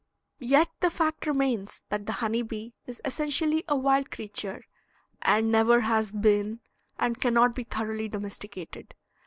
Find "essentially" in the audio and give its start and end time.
3.05-3.63